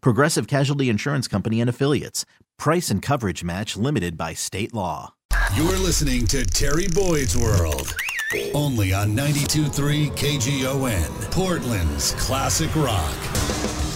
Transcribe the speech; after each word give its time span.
Progressive 0.00 0.46
Casualty 0.46 0.88
Insurance 0.88 1.28
Company 1.28 1.60
and 1.60 1.70
Affiliates. 1.70 2.24
Price 2.58 2.90
and 2.90 3.02
coverage 3.02 3.44
match 3.44 3.76
limited 3.76 4.16
by 4.16 4.34
state 4.34 4.72
law. 4.74 5.14
You're 5.54 5.78
listening 5.78 6.26
to 6.28 6.44
Terry 6.44 6.86
Boyd's 6.88 7.36
World. 7.36 7.94
Only 8.54 8.92
on 8.92 9.14
92.3 9.16 10.10
KGON, 10.10 11.30
Portland's 11.30 12.12
classic 12.12 12.74
rock. 12.74 13.14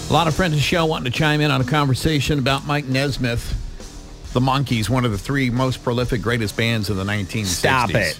A 0.08 0.12
lot 0.12 0.28
of 0.28 0.34
friends 0.34 0.54
of 0.54 0.58
the 0.60 0.64
show 0.64 0.86
wanting 0.86 1.10
to 1.10 1.18
chime 1.18 1.40
in 1.40 1.50
on 1.50 1.60
a 1.60 1.64
conversation 1.64 2.38
about 2.38 2.66
Mike 2.66 2.84
Nesmith. 2.86 3.56
The 4.32 4.40
Monkees, 4.40 4.88
one 4.88 5.04
of 5.04 5.10
the 5.10 5.18
three 5.18 5.50
most 5.50 5.82
prolific, 5.82 6.22
greatest 6.22 6.56
bands 6.56 6.88
of 6.90 6.96
the 6.96 7.04
1960s. 7.04 7.46
Stop 7.46 7.90
it. 7.94 8.18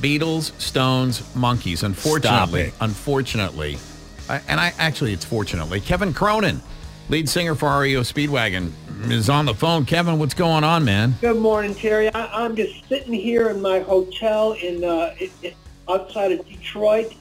Beatles, 0.00 0.58
Stones, 0.60 1.20
Monkees. 1.34 1.82
Unfortunately, 1.82 2.20
Stop 2.28 2.54
it. 2.54 2.74
unfortunately, 2.80 3.78
and 4.28 4.60
I 4.60 4.72
actually 4.78 5.12
it's 5.12 5.24
fortunately, 5.24 5.80
Kevin 5.80 6.12
Cronin, 6.12 6.60
lead 7.08 7.28
singer 7.28 7.54
for 7.54 7.80
REO 7.80 8.00
Speedwagon, 8.00 8.72
is 9.10 9.28
on 9.28 9.46
the 9.46 9.54
phone. 9.54 9.84
Kevin, 9.84 10.18
what's 10.18 10.34
going 10.34 10.64
on, 10.64 10.84
man? 10.84 11.14
Good 11.20 11.38
morning, 11.38 11.74
Terry. 11.74 12.12
I, 12.14 12.44
I'm 12.44 12.54
just 12.54 12.88
sitting 12.88 13.12
here 13.12 13.48
in 13.50 13.60
my 13.60 13.80
hotel 13.80 14.52
in 14.52 14.84
uh, 14.84 15.14
it, 15.18 15.32
it, 15.42 15.56
outside 15.88 16.32
of 16.32 16.46
Detroit. 16.46 17.14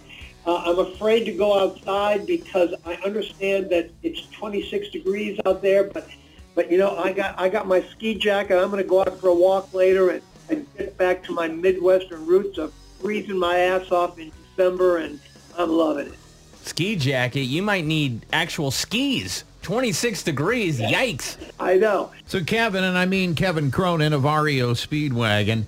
Uh, 0.46 0.58
I'm 0.66 0.80
afraid 0.80 1.26
to 1.26 1.34
go 1.34 1.60
outside 1.60 2.26
because 2.26 2.74
I 2.86 2.96
understand 3.06 3.70
that 3.72 3.90
it's 4.04 4.28
26 4.28 4.90
degrees 4.90 5.40
out 5.46 5.62
there, 5.62 5.86
but 5.86 6.08
but 6.56 6.72
you 6.72 6.78
know 6.78 6.98
I 6.98 7.14
got 7.14 7.40
I 7.40 7.50
got 7.50 7.68
my 7.68 7.82
ski 7.82 8.16
jacket. 8.16 8.58
I'm 8.58 8.72
going 8.72 8.84
to 8.84 8.90
go 8.90 9.02
out 9.02 9.20
for 9.20 9.28
a 9.28 9.36
walk 9.36 9.74
later 9.74 10.10
and, 10.10 10.22
and 10.50 10.68
get 10.78 10.98
back 10.98 11.24
to 11.26 11.34
my 11.34 11.48
Midwestern 11.48 12.26
roots 12.26 12.58
of 12.58 12.74
freezing 13.00 13.38
my 13.38 13.58
ass 13.58 13.92
off 13.92 14.18
in 14.20 14.32
December, 14.56 14.98
and 14.98 15.20
I'm 15.58 15.70
loving 15.70 16.08
it. 16.08 16.20
Ski 16.64 16.96
jacket, 16.96 17.42
you 17.42 17.62
might 17.62 17.86
need 17.86 18.26
actual 18.34 18.72
skis. 18.72 19.44
26 19.62 20.24
degrees, 20.24 20.80
yikes. 20.80 21.38
I 21.60 21.78
know. 21.78 22.12
So 22.26 22.44
Kevin, 22.44 22.84
and 22.84 22.98
I 22.98 23.06
mean 23.06 23.36
Kevin 23.36 23.70
Cronin 23.72 24.14
of 24.14 24.24
REO 24.24 24.74
Speedwagon, 24.74 25.66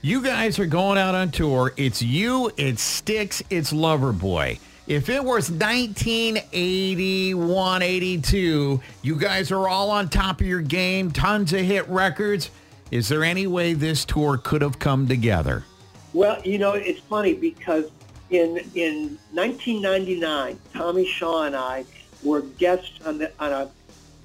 you 0.00 0.22
guys 0.22 0.58
are 0.58 0.64
going 0.66 0.96
out 0.98 1.14
on 1.14 1.30
tour. 1.30 1.72
It's 1.76 2.02
you, 2.02 2.50
it's 2.56 2.82
Styx, 2.82 3.42
it's 3.50 3.72
Loverboy. 3.72 4.58
If 4.86 5.08
it 5.08 5.24
was 5.24 5.50
1981, 5.50 7.82
82, 7.82 8.80
you 9.00 9.16
guys 9.16 9.50
are 9.50 9.66
all 9.66 9.90
on 9.90 10.10
top 10.10 10.42
of 10.42 10.46
your 10.46 10.60
game, 10.60 11.10
tons 11.10 11.54
of 11.54 11.60
hit 11.60 11.88
records. 11.88 12.50
Is 12.90 13.08
there 13.08 13.24
any 13.24 13.46
way 13.46 13.72
this 13.72 14.04
tour 14.04 14.36
could 14.36 14.60
have 14.60 14.78
come 14.78 15.08
together? 15.08 15.64
Well, 16.12 16.38
you 16.44 16.58
know, 16.58 16.74
it's 16.74 17.00
funny 17.00 17.32
because 17.32 17.86
in 18.28 18.58
in 18.74 19.18
1999, 19.32 20.58
Tommy 20.74 21.06
Shaw 21.06 21.44
and 21.44 21.56
I 21.56 21.86
were 22.24 22.42
guests 22.42 22.98
on 23.04 23.18
the 23.18 23.30
on 23.38 23.52
a 23.52 23.70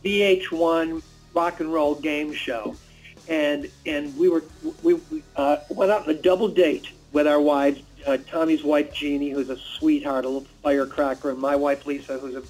VH1 0.03 1.01
rock 1.33 1.59
and 1.59 1.71
roll 1.71 1.95
game 1.95 2.33
show, 2.33 2.75
and 3.27 3.69
and 3.85 4.17
we 4.17 4.29
were 4.29 4.43
we, 4.83 4.99
uh, 5.35 5.57
went 5.69 5.91
out 5.91 6.03
on 6.03 6.09
a 6.09 6.13
double 6.13 6.47
date 6.47 6.89
with 7.11 7.27
our 7.27 7.41
wives. 7.41 7.81
Uh, 8.07 8.17
Tommy's 8.17 8.63
wife 8.63 8.93
Jeannie, 8.93 9.29
who's 9.29 9.49
a 9.49 9.57
sweetheart, 9.57 10.23
a 10.23 10.29
little 10.29 10.47
firecracker, 10.63 11.31
and 11.31 11.39
my 11.39 11.55
wife 11.55 11.85
Lisa, 11.85 12.17
who's 12.17 12.35
a, 12.35 12.43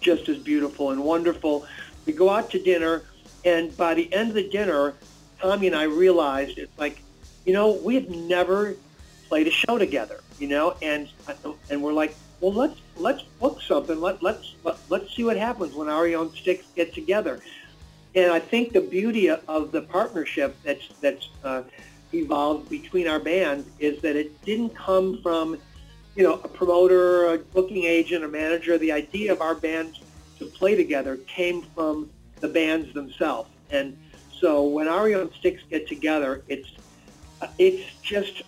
just 0.00 0.28
as 0.28 0.36
beautiful 0.36 0.90
and 0.90 1.02
wonderful. 1.02 1.66
We 2.04 2.12
go 2.12 2.28
out 2.28 2.50
to 2.50 2.62
dinner, 2.62 3.02
and 3.44 3.74
by 3.76 3.94
the 3.94 4.12
end 4.12 4.28
of 4.28 4.34
the 4.34 4.48
dinner, 4.48 4.94
Tommy 5.40 5.68
and 5.68 5.76
I 5.76 5.84
realized 5.84 6.58
it's 6.58 6.78
like, 6.78 7.02
you 7.46 7.54
know, 7.54 7.72
we 7.72 7.94
have 7.94 8.10
never 8.10 8.76
played 9.28 9.46
a 9.46 9.50
show 9.50 9.78
together, 9.78 10.20
you 10.38 10.48
know, 10.48 10.76
and 10.82 11.08
and 11.70 11.82
we're 11.82 11.94
like, 11.94 12.14
well, 12.40 12.52
let's 12.52 12.78
let's 12.96 13.22
book 13.22 13.60
something. 13.62 14.00
Let 14.00 14.22
let's 14.22 14.54
let, 14.64 14.76
let's 14.88 15.14
see 15.14 15.24
what 15.24 15.36
happens 15.36 15.74
when 15.74 15.88
our 15.88 16.06
young 16.06 16.32
sticks 16.34 16.66
get 16.74 16.94
together. 16.94 17.40
And 18.14 18.30
I 18.30 18.38
think 18.38 18.72
the 18.72 18.80
beauty 18.80 19.28
of 19.28 19.72
the 19.72 19.82
partnership 19.82 20.56
that's 20.62 20.88
that's 21.00 21.28
uh, 21.42 21.62
evolved 22.12 22.68
between 22.70 23.08
our 23.08 23.18
bands 23.18 23.68
is 23.78 24.00
that 24.02 24.16
it 24.16 24.40
didn't 24.44 24.74
come 24.74 25.20
from, 25.22 25.58
you 26.14 26.22
know, 26.22 26.34
a 26.44 26.48
promoter, 26.48 27.34
a 27.34 27.38
booking 27.38 27.84
agent, 27.84 28.24
a 28.24 28.28
manager. 28.28 28.78
The 28.78 28.92
idea 28.92 29.32
of 29.32 29.40
our 29.40 29.54
bands 29.54 30.00
to 30.38 30.46
play 30.46 30.74
together 30.76 31.16
came 31.26 31.62
from 31.74 32.10
the 32.40 32.48
bands 32.48 32.92
themselves. 32.94 33.50
And 33.70 33.96
so 34.40 34.64
when 34.64 34.86
REO 34.86 35.22
and 35.22 35.32
Styx 35.32 35.62
get 35.70 35.88
together, 35.88 36.44
it's 36.48 36.68
it's 37.58 37.94
just 38.00 38.42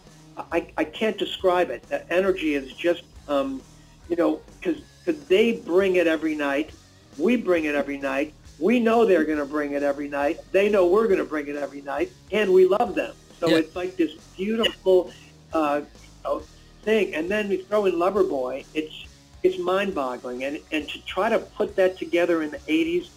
I, 0.52 0.68
I 0.76 0.84
can't 0.84 1.18
describe 1.18 1.70
it. 1.70 1.82
The 1.84 2.10
energy 2.12 2.54
is 2.54 2.72
just 2.72 3.02
um, 3.28 3.62
you 4.08 4.16
know 4.16 4.40
because 4.60 4.80
they 5.28 5.52
bring 5.52 5.96
it 5.96 6.06
every 6.06 6.34
night, 6.34 6.70
we 7.18 7.36
bring 7.36 7.64
it 7.64 7.74
every 7.74 7.98
night. 7.98 8.34
We 8.58 8.80
know 8.80 9.04
they're 9.04 9.24
going 9.24 9.38
to 9.38 9.44
bring 9.44 9.72
it 9.72 9.82
every 9.82 10.08
night. 10.08 10.40
They 10.50 10.70
know 10.70 10.86
we're 10.86 11.06
going 11.06 11.18
to 11.18 11.24
bring 11.24 11.46
it 11.48 11.56
every 11.56 11.82
night, 11.82 12.10
and 12.32 12.52
we 12.52 12.66
love 12.66 12.94
them. 12.94 13.14
So 13.38 13.48
Yeah. 13.48 13.58
it's 13.58 13.76
like 13.76 13.96
this 13.96 14.12
beautiful 14.36 15.12
uh, 15.52 15.82
thing. 16.82 17.14
And 17.14 17.30
then 17.30 17.48
we 17.48 17.58
throw 17.58 17.84
in 17.86 17.94
Loverboy. 17.94 18.64
It's 18.74 19.06
it's 19.42 19.58
mind-boggling, 19.58 20.44
and 20.44 20.58
and 20.72 20.88
to 20.88 20.98
try 21.04 21.28
to 21.28 21.38
put 21.38 21.76
that 21.76 21.98
together 21.98 22.42
in 22.42 22.50
the 22.50 22.58
'80s 22.60 23.08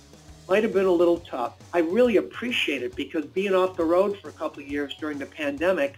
might 0.50 0.64
have 0.64 0.74
been 0.74 0.86
a 0.86 0.92
little 0.92 1.20
tough. 1.20 1.54
I 1.74 1.80
really 1.80 2.18
appreciate 2.18 2.82
it 2.84 2.96
because 2.96 3.26
being 3.26 3.54
off 3.56 3.78
the 3.78 3.86
road 3.86 4.18
for 4.20 4.30
a 4.30 4.32
couple 4.34 4.62
of 4.64 4.68
years 4.68 4.96
during 5.00 5.20
the 5.20 5.26
pandemic 5.28 5.98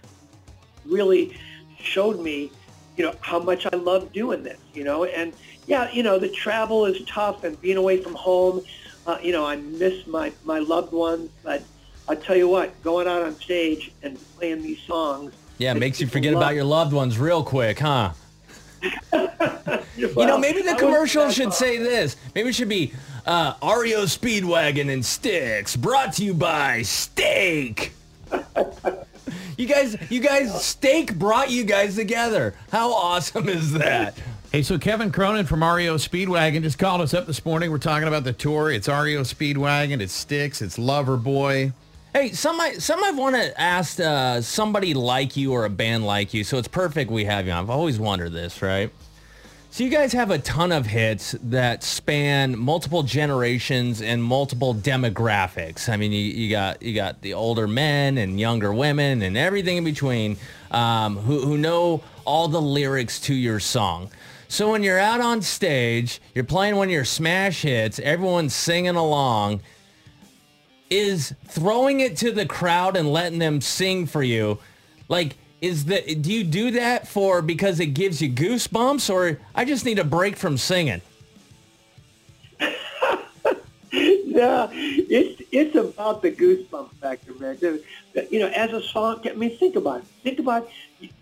really 0.86 1.38
showed 1.80 2.20
me, 2.20 2.52
you 3.02 3.08
know, 3.08 3.16
how 3.22 3.40
much 3.40 3.66
I 3.66 3.76
love 3.78 4.14
doing 4.14 4.44
this, 4.44 4.60
you 4.76 4.84
know, 4.84 5.06
and 5.06 5.34
yeah, 5.66 5.90
you 5.92 6.04
know, 6.04 6.20
the 6.20 6.30
travel 6.30 6.86
is 6.86 7.04
tough 7.06 7.44
and 7.44 7.60
being 7.60 7.78
away 7.78 7.98
from 7.98 8.14
home, 8.14 8.64
uh, 9.08 9.18
you 9.24 9.32
know, 9.32 9.44
I 9.44 9.56
miss 9.56 10.06
my, 10.06 10.32
my 10.44 10.60
loved 10.60 10.94
ones, 10.94 11.32
but 11.42 11.64
I'll 12.08 12.16
tell 12.16 12.36
you 12.36 12.48
what, 12.48 12.80
going 12.84 13.08
out 13.08 13.24
on 13.24 13.34
stage 13.40 13.92
and 14.04 14.20
playing 14.38 14.62
these 14.62 14.80
songs. 14.84 15.34
Yeah, 15.58 15.74
makes 15.74 16.00
you 16.00 16.06
forget 16.06 16.34
love- 16.34 16.44
about 16.44 16.54
your 16.54 16.64
loved 16.64 16.94
ones 16.94 17.18
real 17.18 17.44
quick, 17.44 17.80
huh? 17.80 18.12
You 19.98 20.08
know, 20.16 20.38
maybe 20.38 20.62
the 20.62 20.76
commercial 20.76 21.30
should 21.30 21.54
say 21.54 21.78
this. 21.78 22.16
Maybe 22.34 22.50
it 22.50 22.56
should 22.56 22.70
be 22.70 22.94
uh, 23.26 23.54
REO 23.62 24.06
Speedwagon 24.06 24.92
and 24.92 25.04
Styx, 25.06 25.76
brought 25.76 26.14
to 26.14 26.24
you 26.24 26.34
by 26.34 26.82
Steak. 26.84 27.94
you 29.62 29.68
guys, 29.68 29.96
you 30.10 30.20
guys, 30.20 30.66
Steak 30.66 31.16
brought 31.16 31.52
you 31.52 31.64
guys 31.64 31.96
together. 31.96 32.56
How 32.72 32.92
awesome 32.92 33.48
is 33.48 33.74
that? 33.74 34.18
Hey, 34.52 34.64
so 34.64 34.80
Kevin 34.80 35.12
Cronin 35.12 35.46
from 35.46 35.64
REO 35.64 35.96
Speedwagon 35.96 36.64
just 36.64 36.80
called 36.80 37.00
us 37.00 37.14
up 37.14 37.28
this 37.28 37.46
morning. 37.46 37.70
We're 37.70 37.78
talking 37.78 38.08
about 38.08 38.24
the 38.24 38.34
tour. 38.34 38.72
It's 38.72 38.88
REO 38.88 39.22
Speedwagon. 39.22 40.02
It's 40.02 40.14
Styx. 40.14 40.62
It's 40.62 40.78
Loverboy. 40.78 41.74
Hey, 42.12 42.32
some 42.32 42.58
might, 42.58 42.82
some 42.82 43.00
might 43.00 43.16
want 43.16 43.36
to 43.36 43.62
ask 43.62 44.00
uh, 44.00 44.42
somebody 44.42 44.94
like 44.94 45.38
you 45.38 45.54
or 45.54 45.64
a 45.64 45.70
band 45.70 46.06
like 46.06 46.34
you, 46.34 46.44
so 46.44 46.58
it's 46.58 46.68
perfect 46.68 47.10
we 47.10 47.24
have 47.26 47.46
you. 47.46 47.54
I've 47.54 47.70
always 47.70 48.00
wondered 48.00 48.34
this, 48.34 48.62
right? 48.62 48.92
So 49.74 49.86
you 49.86 49.90
guys 49.90 50.12
have 50.12 50.32
a 50.32 50.38
ton 50.38 50.74
of 50.74 50.86
hits 50.86 51.34
that 51.44 51.82
span 51.82 52.60
multiple 52.60 53.04
generations 53.04 54.02
and 54.02 54.22
multiple 54.22 54.76
demographics. 54.76 55.88
I 55.88 55.96
mean, 55.96 56.12
you, 56.12 56.20
you 56.20 56.50
got 56.50 56.84
you 56.84 56.94
got 56.94 57.22
the 57.22 57.36
older 57.36 57.70
men 57.70 58.18
and 58.18 58.38
younger 58.38 58.74
women 58.74 59.22
and 59.22 59.38
everything 59.38 59.78
in 59.78 59.86
between 59.86 60.36
um, 60.72 61.16
who, 61.16 61.40
who 61.40 61.58
know 61.58 62.04
all 62.26 62.50
the 62.50 62.62
lyrics 62.62 63.18
to 63.22 63.34
your 63.34 63.62
song. 63.62 64.10
So 64.50 64.72
when 64.72 64.84
you're 64.84 65.00
out 65.00 65.22
on 65.22 65.42
stage, 65.42 66.20
you're 66.36 66.44
playing 66.44 66.76
one 66.76 66.90
of 66.90 66.92
your 66.92 67.06
smash 67.06 67.62
hits, 67.62 67.98
everyone's 68.00 68.54
singing 68.54 68.98
along 68.98 69.62
is 70.90 71.34
throwing 71.48 72.02
it 72.02 72.18
to 72.18 72.34
the 72.34 72.46
crowd 72.46 72.98
and 72.98 73.14
letting 73.14 73.40
them 73.40 73.62
sing 73.62 74.06
for 74.06 74.22
you. 74.22 74.60
Like, 75.08 75.38
is 75.62 75.86
that 75.86 76.24
do 76.24 76.34
you 76.34 76.44
do 76.44 76.72
that 76.72 77.08
for 77.08 77.44
because 77.44 77.80
it 77.80 77.88
gives 77.88 78.22
you 78.22 78.30
goosebumps, 78.30 79.14
or 79.14 79.40
I 79.54 79.64
just 79.64 79.86
need 79.86 80.00
a 80.00 80.04
break 80.04 80.36
from 80.36 80.58
singing? 80.58 81.02
no, 82.60 82.70
it's 84.74 85.42
it's 85.52 85.76
about 85.76 86.24
the 86.24 86.32
goosebump 86.32 86.92
factor, 86.96 87.34
man. 87.36 87.60
You 87.62 88.40
know, 88.40 88.48
as 88.48 88.74
a 88.74 88.82
song, 88.82 89.22
I 89.26 89.34
mean, 89.34 89.56
think 89.58 89.76
about 89.76 90.00
it. 90.00 90.06
Think 90.24 90.40
about, 90.40 90.68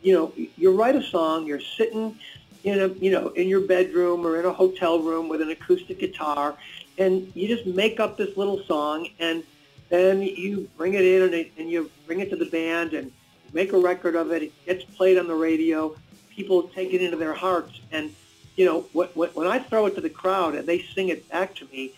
you 0.02 0.14
know, 0.14 0.32
you 0.36 0.72
write 0.72 0.96
a 0.96 1.04
song, 1.04 1.46
you're 1.46 1.60
sitting 1.60 2.18
in 2.64 2.80
a, 2.80 2.88
you 2.88 3.12
know, 3.12 3.30
in 3.30 3.50
your 3.50 3.62
bedroom 3.62 4.26
or 4.26 4.40
in 4.40 4.46
a 4.46 4.54
hotel 4.54 5.00
room 5.00 5.28
with 5.28 5.42
an 5.42 5.50
acoustic 5.50 6.00
guitar, 6.00 6.56
and 6.98 7.30
you 7.36 7.48
just 7.48 7.68
make 7.68 8.00
up 8.00 8.16
this 8.16 8.38
little 8.38 8.64
song, 8.64 9.10
and 9.20 9.44
then 9.90 10.22
you 10.22 10.70
bring 10.78 10.94
it 10.94 11.04
in 11.04 11.34
and, 11.34 11.46
and 11.58 11.70
you 11.70 11.92
bring 12.08 12.22
it 12.22 12.30
to 12.30 12.38
the 12.38 12.46
band 12.46 12.94
and 12.94 13.12
make 13.54 13.74
a 13.74 13.78
record 13.78 14.16
of 14.16 14.32
it. 14.32 14.44
It 14.44 14.66
gets 14.66 14.84
played 14.84 15.18
on 15.18 15.28
the 15.28 15.36
radio. 15.36 15.96
People 16.30 16.64
take 16.64 16.94
it 16.94 17.02
into 17.02 17.18
their 17.18 17.34
hearts, 17.34 17.80
and 17.92 18.14
you 18.56 18.66
know, 18.66 18.82
when, 18.92 19.48
I 19.48 19.60
throw 19.60 19.86
it 19.86 19.96
to 19.96 20.02
the 20.02 20.10
crowd 20.10 20.54
and 20.54 20.68
they 20.68 20.82
sing 20.82 21.08
it 21.08 21.30
back 21.30 21.56
to 21.56 21.66
me, 21.72 21.94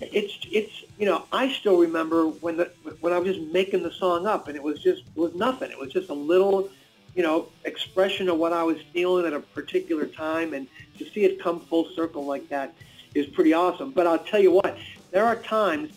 it's 0.00 0.38
it's 0.50 0.84
you 0.98 1.06
know 1.06 1.24
I 1.30 1.52
still 1.52 1.78
remember 1.78 2.26
when 2.26 2.56
the 2.56 2.64
when 3.00 3.12
I 3.12 3.18
was 3.18 3.36
just 3.36 3.52
making 3.52 3.82
the 3.82 3.92
song 3.92 4.26
up 4.26 4.48
and 4.48 4.56
it 4.56 4.62
was 4.62 4.82
just 4.82 5.02
it 5.02 5.16
was 5.16 5.34
nothing. 5.34 5.70
It 5.70 5.78
was 5.78 5.92
just 5.92 6.08
a 6.08 6.14
little 6.14 6.68
you 7.14 7.22
know 7.22 7.48
expression 7.64 8.28
of 8.28 8.38
what 8.38 8.52
I 8.52 8.62
was 8.62 8.78
feeling 8.92 9.26
at 9.26 9.32
a 9.32 9.40
particular 9.40 10.06
time, 10.06 10.54
and 10.54 10.66
to 10.98 11.08
see 11.10 11.24
it 11.24 11.40
come 11.40 11.60
full 11.60 11.88
circle 11.94 12.24
like 12.24 12.48
that 12.48 12.74
is 13.14 13.26
pretty 13.26 13.52
awesome. 13.52 13.90
But 13.90 14.06
I'll 14.06 14.18
tell 14.18 14.40
you 14.40 14.52
what, 14.52 14.78
there 15.10 15.24
are 15.24 15.36
times 15.36 15.92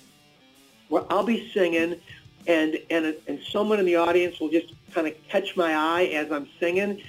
where 0.90 1.04
I'll 1.10 1.24
be 1.24 1.50
singing 1.54 2.00
and 2.48 2.78
and 2.90 3.16
and 3.28 3.40
someone 3.52 3.80
in 3.80 3.86
the 3.86 3.96
audience 3.96 4.40
will 4.40 4.50
just 4.50 4.74
kind 4.94 5.08
of 5.08 5.14
catch 5.28 5.56
my 5.56 5.76
eye 5.76 6.06
as 6.14 6.32
I'm 6.32 6.48
singing, 6.60 7.02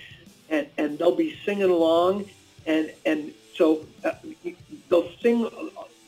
and 0.48 0.66
and 0.78 0.98
they'll 0.98 1.16
be 1.16 1.36
singing 1.44 1.70
along, 1.70 2.26
and 2.66 2.92
and 3.04 3.32
so 3.56 3.86
uh, 4.04 4.12
they'll 4.88 5.10
sing 5.20 5.42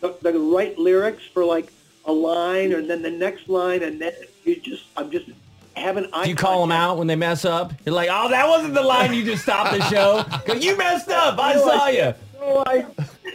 the, 0.01 0.15
the 0.23 0.39
right 0.39 0.77
lyrics 0.79 1.25
for 1.25 1.45
like 1.45 1.73
a 2.05 2.13
line, 2.13 2.73
and 2.73 2.89
then 2.89 3.03
the 3.03 3.11
next 3.11 3.49
line, 3.49 3.83
and 3.83 4.01
then 4.01 4.13
you 4.45 4.57
just 4.61 4.85
I'm 4.97 5.11
just 5.11 5.29
having 5.77 6.09
eye 6.13 6.25
Do 6.25 6.31
you 6.31 6.37
call 6.37 6.61
them 6.61 6.73
out 6.73 6.99
when 6.99 7.07
they 7.07 7.17
mess 7.17 7.45
up? 7.45 7.73
You're 7.85 7.95
like, 7.95 8.09
oh, 8.11 8.29
that 8.31 8.49
wasn't 8.49 8.75
the 8.75 8.83
line 8.83 9.13
you 9.13 9.25
just 9.25 9.43
stopped 9.43 9.77
the 9.77 9.83
show 9.85 10.25
because 10.45 10.65
you 10.65 10.77
messed 10.77 11.09
up. 11.09 11.39
I 11.39 11.57
saw 11.57 11.87
you. 11.89 12.15
No, 12.39 12.63
I, 12.67 12.87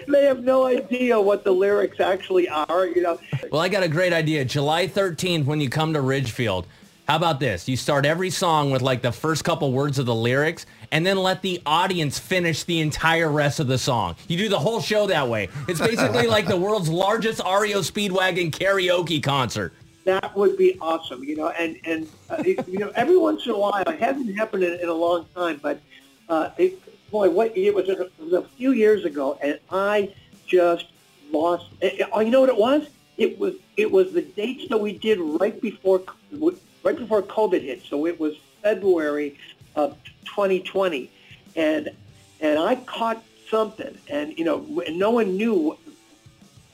they 0.07 0.25
have 0.25 0.43
no 0.43 0.65
idea 0.65 1.19
what 1.19 1.43
the 1.43 1.51
lyrics 1.51 1.99
actually 1.99 2.47
are. 2.49 2.87
You 2.87 3.01
know, 3.01 3.19
Well, 3.51 3.61
I 3.61 3.69
got 3.69 3.83
a 3.83 3.87
great 3.87 4.13
idea. 4.13 4.45
July 4.45 4.87
13th, 4.87 5.45
when 5.45 5.61
you 5.61 5.69
come 5.69 5.93
to 5.93 6.01
Ridgefield, 6.01 6.67
how 7.07 7.17
about 7.17 7.39
this? 7.39 7.67
You 7.67 7.75
start 7.75 8.05
every 8.05 8.29
song 8.29 8.71
with 8.71 8.81
like 8.81 9.01
the 9.01 9.11
first 9.11 9.43
couple 9.43 9.71
words 9.73 9.99
of 9.99 10.05
the 10.05 10.15
lyrics 10.15 10.65
and 10.91 11.05
then 11.05 11.17
let 11.17 11.41
the 11.41 11.61
audience 11.65 12.17
finish 12.19 12.63
the 12.63 12.79
entire 12.79 13.29
rest 13.29 13.59
of 13.59 13.67
the 13.67 13.77
song. 13.77 14.15
You 14.27 14.37
do 14.37 14.49
the 14.49 14.59
whole 14.59 14.81
show 14.81 15.07
that 15.07 15.27
way. 15.27 15.49
It's 15.67 15.79
basically 15.79 16.27
like 16.27 16.47
the 16.47 16.57
world's 16.57 16.89
largest 16.89 17.41
REO 17.43 17.79
Speedwagon 17.79 18.51
karaoke 18.51 19.21
concert. 19.21 19.73
that 20.05 20.35
would 20.37 20.57
be 20.57 20.77
awesome. 20.79 21.23
You 21.23 21.35
know, 21.35 21.49
and 21.49 21.77
and 21.85 22.07
uh, 22.29 22.43
you 22.45 22.79
know, 22.79 22.91
every 22.95 23.17
once 23.17 23.45
in 23.45 23.51
a 23.51 23.57
while, 23.57 23.83
it 23.87 23.99
hasn't 23.99 24.35
happened 24.37 24.63
in, 24.63 24.79
in 24.79 24.89
a 24.89 24.93
long 24.93 25.25
time, 25.35 25.59
but 25.61 25.81
uh, 26.29 26.51
it, 26.57 26.79
boy, 27.11 27.29
what 27.29 27.55
it 27.55 27.73
was, 27.73 27.89
a, 27.89 28.09
a 28.35 28.43
few 28.43 28.71
years 28.71 29.05
ago, 29.05 29.37
and 29.41 29.59
I 29.69 30.13
just 30.47 30.85
lost. 31.31 31.67
Oh, 32.11 32.21
you 32.21 32.31
know 32.31 32.41
what 32.41 32.49
it 32.49 32.57
was? 32.57 32.87
It 33.17 33.37
was 33.37 33.55
it 33.77 33.91
was 33.91 34.13
the 34.13 34.21
dates 34.21 34.69
that 34.69 34.77
we 34.77 34.97
did 34.97 35.19
right 35.19 35.59
before 35.61 36.01
right 36.31 36.97
before 36.97 37.21
COVID 37.21 37.61
hit. 37.61 37.83
So 37.83 38.07
it 38.07 38.19
was 38.19 38.35
February 38.61 39.37
of 39.75 39.97
2020, 40.25 41.11
and 41.55 41.89
and 42.39 42.57
I 42.57 42.75
caught 42.75 43.23
something, 43.49 43.97
and 44.09 44.37
you 44.37 44.45
know, 44.45 44.65
no 44.89 45.11
one 45.11 45.37
knew 45.37 45.77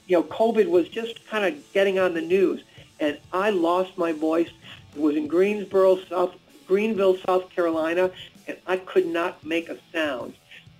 you 0.08 0.16
know, 0.16 0.22
COVID 0.24 0.68
was 0.68 0.88
just 0.88 1.24
kind 1.26 1.44
of 1.44 1.72
getting 1.72 1.98
on 1.98 2.14
the 2.14 2.22
news, 2.22 2.62
and 2.98 3.18
I 3.32 3.50
lost 3.50 3.96
my 3.98 4.12
voice. 4.12 4.48
It 4.96 5.00
was 5.00 5.16
in 5.16 5.28
Greensboro, 5.28 5.98
South 6.06 6.34
Greenville, 6.66 7.18
South 7.26 7.50
Carolina, 7.50 8.10
and 8.48 8.56
I 8.66 8.78
could 8.78 9.06
not 9.06 9.44
make 9.44 9.68
a 9.68 9.78
sound. 9.92 10.34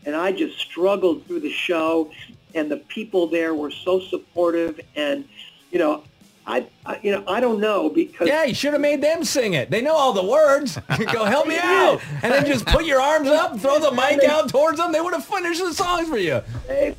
And 0.06 0.16
I 0.16 0.32
just 0.32 0.58
struggled 0.58 1.26
through 1.26 1.40
the 1.40 1.52
show, 1.52 2.10
and 2.54 2.70
the 2.70 2.78
people 2.78 3.26
there 3.26 3.54
were 3.54 3.70
so 3.70 4.00
supportive. 4.00 4.80
And 4.96 5.28
you 5.70 5.78
know, 5.78 6.02
I, 6.46 6.66
I 6.86 6.98
you 7.02 7.12
know, 7.12 7.24
I 7.28 7.40
don't 7.40 7.60
know 7.60 7.90
because 7.90 8.26
Yeah, 8.26 8.44
you 8.44 8.54
should 8.54 8.72
have 8.72 8.80
made 8.80 9.02
them 9.02 9.22
sing 9.22 9.52
it. 9.54 9.70
They 9.70 9.82
know 9.82 9.94
all 9.94 10.12
the 10.14 10.24
words. 10.24 10.78
Go 11.12 11.24
help 11.24 11.46
me 11.46 11.58
out. 11.62 12.00
And 12.22 12.32
then 12.32 12.46
just 12.46 12.64
put 12.66 12.86
your 12.86 13.00
arms 13.00 13.28
up 13.28 13.52
and 13.52 13.60
throw 13.60 13.78
the 13.78 13.92
mic 13.92 14.24
out 14.24 14.48
towards 14.48 14.78
them. 14.78 14.92
They 14.92 15.00
would 15.00 15.12
have 15.12 15.24
finished 15.26 15.62
the 15.62 15.74
songs 15.74 16.08
for 16.08 16.18
you. 16.18 16.40
they 16.66 16.96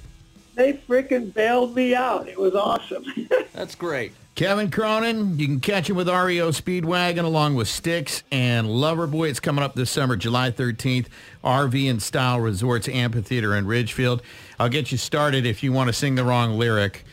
they 0.55 0.73
freaking 0.73 1.33
bailed 1.33 1.73
me 1.73 1.95
out. 1.95 2.27
It 2.27 2.37
was 2.37 2.53
awesome. 2.53 3.05
That's 3.53 3.75
great. 3.75 4.11
Kevin 4.39 4.71
Cronin, 4.71 5.37
you 5.37 5.47
can 5.47 5.59
catch 5.59 5.89
him 5.89 5.97
with 5.97 6.07
REO 6.07 6.51
Speedwagon 6.51 7.25
along 7.25 7.55
with 7.55 7.67
Styx 7.67 8.23
and 8.31 8.67
Loverboy. 8.67 9.29
It's 9.29 9.41
coming 9.41 9.65
up 9.65 9.75
this 9.75 9.91
summer, 9.91 10.15
July 10.15 10.49
13th, 10.49 11.07
RV 11.43 11.83
Inn 11.83 11.99
Style 11.99 12.39
Resorts 12.39 12.87
Amphitheater 12.87 13.53
in 13.53 13.67
Ridgefield. 13.67 14.21
I'll 14.57 14.69
get 14.69 14.93
you 14.93 14.97
started 14.97 15.45
if 15.45 15.61
you 15.61 15.73
want 15.73 15.89
to 15.89 15.93
sing 15.93 16.15
the 16.15 16.23
wrong 16.23 16.57
lyric. 16.57 17.03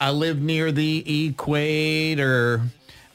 I 0.00 0.10
live 0.10 0.42
near 0.42 0.72
the 0.72 1.28
equator. 1.28 2.62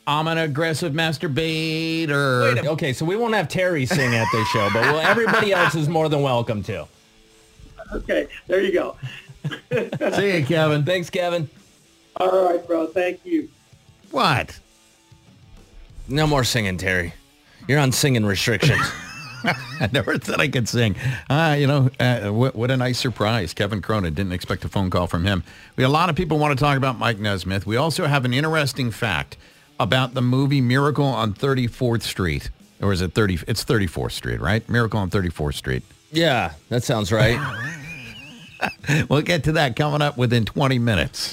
I'm 0.07 0.29
an 0.29 0.37
aggressive 0.37 0.93
masturbator. 0.93 2.65
Okay, 2.65 2.93
so 2.93 3.03
we 3.03 3.17
won't 3.17 3.33
have 3.33 3.49
Terry 3.49 3.85
sing 3.85 4.15
at 4.15 4.27
this 4.31 4.47
show, 4.51 4.69
but 4.71 4.83
well, 4.83 5.01
everybody 5.01 5.51
else 5.51 5.75
is 5.75 5.89
more 5.89 6.07
than 6.07 6.21
welcome 6.21 6.63
to. 6.63 6.87
okay, 7.91 8.29
there 8.47 8.61
you 8.61 8.71
go. 8.71 8.95
See 10.15 10.37
you, 10.37 10.45
Kevin. 10.45 10.85
Thanks, 10.85 11.09
Kevin. 11.09 11.49
All 12.17 12.45
right, 12.49 12.65
bro. 12.65 12.87
Thank 12.87 13.25
you. 13.25 13.49
What? 14.11 14.59
No 16.07 16.27
more 16.27 16.43
singing, 16.43 16.77
Terry. 16.77 17.13
You're 17.67 17.79
on 17.79 17.91
singing 17.91 18.25
restrictions. 18.25 18.81
I 19.45 19.89
never 19.91 20.17
thought 20.17 20.39
I 20.39 20.47
could 20.47 20.69
sing. 20.69 20.95
Uh, 21.29 21.55
you 21.57 21.67
know, 21.67 21.89
uh, 21.99 22.29
what, 22.29 22.55
what 22.55 22.71
a 22.71 22.77
nice 22.77 22.99
surprise. 22.99 23.53
Kevin 23.53 23.81
Cronin 23.81 24.13
didn't 24.13 24.31
expect 24.33 24.63
a 24.63 24.69
phone 24.69 24.89
call 24.89 25.07
from 25.07 25.25
him. 25.25 25.43
We 25.75 25.83
a 25.83 25.89
lot 25.89 26.09
of 26.09 26.15
people 26.15 26.37
want 26.39 26.57
to 26.57 26.63
talk 26.63 26.77
about 26.77 26.97
Mike 26.99 27.19
Nesmith. 27.19 27.65
We 27.65 27.75
also 27.75 28.05
have 28.05 28.25
an 28.25 28.33
interesting 28.33 28.91
fact 28.91 29.37
about 29.79 30.13
the 30.13 30.21
movie 30.21 30.61
Miracle 30.61 31.05
on 31.05 31.33
34th 31.33 32.03
Street. 32.03 32.49
Or 32.81 32.91
is 32.93 33.01
it 33.01 33.13
30? 33.13 33.39
It's 33.47 33.63
34th 33.65 34.11
Street, 34.11 34.39
right? 34.41 34.67
Miracle 34.69 34.99
on 34.99 35.09
34th 35.09 35.55
Street. 35.55 35.83
yeah, 36.11 36.53
that 36.69 36.83
sounds 36.83 37.11
right. 37.11 37.39
We'll 39.09 39.21
get 39.23 39.43
to 39.45 39.51
that 39.53 39.75
coming 39.75 40.01
up 40.01 40.17
within 40.17 40.45
20 40.45 40.79
minutes. 40.79 41.32